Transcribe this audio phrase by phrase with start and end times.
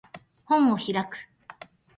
[0.47, 1.29] 本を開く